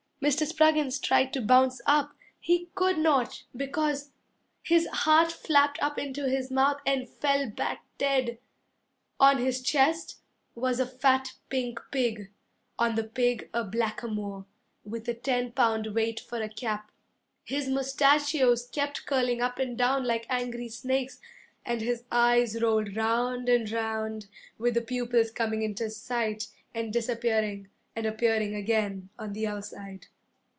[0.23, 0.45] Mr.
[0.45, 4.11] Spruggins tried to bounce up; He could not, because
[4.61, 8.37] His heart flapped up into his mouth And fell back dead.
[9.19, 10.19] On his chest
[10.53, 12.29] was a fat pink pig,
[12.77, 14.45] On the pig a blackamoor
[14.85, 16.91] With a ten pound weight for a cap.
[17.43, 21.19] His mustachios kept curling up and down like angry snakes,
[21.65, 24.27] And his eyes rolled round and round,
[24.59, 30.07] With the pupils coming into sight, and disappearing, And appearing again on the other side.